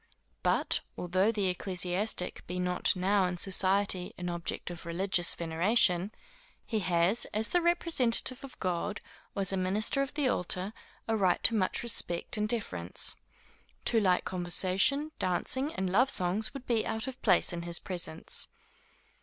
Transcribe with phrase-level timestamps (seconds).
[0.41, 6.11] But, although the ecclesiastic be not now in society an object of religious veneration,
[6.65, 8.99] he has, as the representative of God,
[9.35, 10.73] or as a minister of the altar,
[11.07, 13.13] a right to much respect and deference.
[13.85, 18.47] Too light conversation, dancing and love songs, would be out of place in his presence.